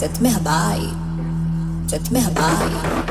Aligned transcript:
जत 0.00 0.20
में 0.22 0.30
हबाई 0.30 0.90
जत 1.90 2.10
में 2.12 2.20
हबाई 2.20 3.07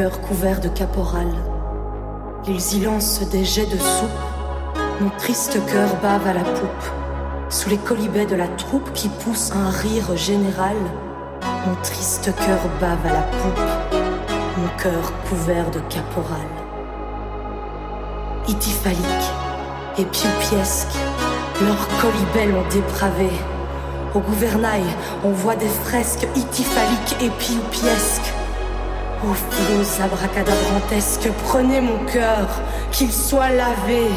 cœur 0.00 0.22
couvert 0.22 0.60
de 0.60 0.68
caporal. 0.70 1.28
Ils 2.48 2.74
y 2.74 2.80
lancent 2.80 3.20
des 3.28 3.44
jets 3.44 3.66
de 3.66 3.76
soupe, 3.76 4.22
mon 4.98 5.10
triste 5.18 5.58
cœur 5.66 5.90
bave 6.00 6.26
à 6.26 6.32
la 6.32 6.42
poupe. 6.42 6.86
Sous 7.50 7.68
les 7.68 7.76
colibets 7.76 8.24
de 8.24 8.34
la 8.34 8.48
troupe 8.48 8.90
qui 8.94 9.10
pousse 9.10 9.52
un 9.52 9.68
rire 9.68 10.16
général, 10.16 10.76
mon 11.66 11.74
triste 11.82 12.32
cœur 12.34 12.60
bave 12.80 13.04
à 13.04 13.12
la 13.12 13.22
poupe, 13.40 14.00
mon 14.56 14.68
cœur 14.78 15.12
couvert 15.28 15.70
de 15.70 15.80
caporal. 15.80 16.48
Ityphalique 18.48 19.28
et 19.98 20.04
pioupiesque, 20.06 20.96
leurs 21.60 21.88
colibets 22.00 22.50
l'ont 22.50 22.66
dépravé. 22.70 23.28
Au 24.14 24.20
gouvernail, 24.20 24.84
on 25.24 25.30
voit 25.32 25.56
des 25.56 25.68
fresques 25.68 26.26
ityphaliques 26.34 27.16
et 27.20 27.28
pioupiesques. 27.28 28.29
Ô 29.22 29.34
flots 29.34 30.02
abracadabrantesques, 30.02 31.30
prenez 31.44 31.80
mon 31.80 32.04
cœur, 32.06 32.48
qu'il 32.90 33.12
soit 33.12 33.50
lavé. 33.50 34.08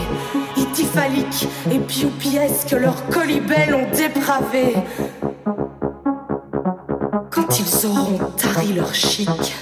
Ityphalique 0.56 1.48
et 1.70 1.80
pioupiesque, 1.80 2.72
leurs 2.72 3.06
colibets 3.08 3.68
l'ont 3.70 3.90
dépravé. 3.92 4.76
Quand 7.30 7.60
ils 7.60 7.86
auront 7.86 8.20
tari 8.38 8.74
leur 8.74 8.94
chic, 8.94 9.56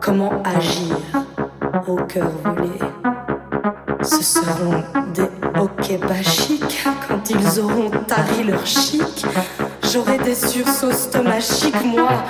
comment 0.00 0.32
agir 0.42 0.96
au 1.86 1.96
cœur 1.96 2.30
volé? 2.42 2.70
Ce 4.02 4.22
seront 4.22 4.82
des 5.12 5.28
hoquets 5.60 6.00
quand 7.06 7.30
ils 7.30 7.60
auront 7.60 7.90
tari 8.06 8.44
leur 8.44 8.66
chic. 8.66 9.26
J'aurai 9.92 10.18
des 10.18 10.34
sursauts 10.36 10.92
stomachiques, 10.92 11.84
moi, 11.84 12.22